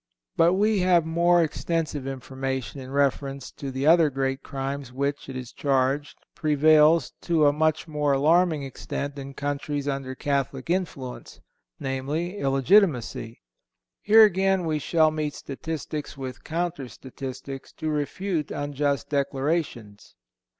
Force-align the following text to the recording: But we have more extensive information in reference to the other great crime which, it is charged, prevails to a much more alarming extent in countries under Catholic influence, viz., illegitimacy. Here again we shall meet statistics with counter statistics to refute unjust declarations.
But 0.35 0.53
we 0.53 0.79
have 0.79 1.05
more 1.05 1.43
extensive 1.43 2.07
information 2.07 2.79
in 2.81 2.89
reference 2.89 3.51
to 3.51 3.69
the 3.69 3.85
other 3.85 4.09
great 4.09 4.41
crime 4.41 4.83
which, 4.85 5.29
it 5.29 5.35
is 5.37 5.51
charged, 5.51 6.17
prevails 6.33 7.13
to 7.21 7.45
a 7.45 7.53
much 7.53 7.87
more 7.87 8.11
alarming 8.13 8.63
extent 8.63 9.19
in 9.19 9.35
countries 9.35 9.87
under 9.87 10.15
Catholic 10.15 10.71
influence, 10.71 11.39
viz., 11.79 12.09
illegitimacy. 12.09 13.41
Here 14.01 14.23
again 14.23 14.65
we 14.65 14.79
shall 14.79 15.11
meet 15.11 15.35
statistics 15.35 16.17
with 16.17 16.43
counter 16.43 16.87
statistics 16.89 17.71
to 17.73 17.87
refute 17.91 18.49
unjust 18.49 19.07
declarations. 19.07 20.15